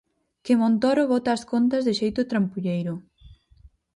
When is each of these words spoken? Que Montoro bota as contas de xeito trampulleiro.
Que 0.45 0.53
Montoro 0.61 1.03
bota 1.13 1.29
as 1.33 1.43
contas 1.51 1.83
de 1.87 1.93
xeito 1.99 2.21
trampulleiro. 2.31 2.93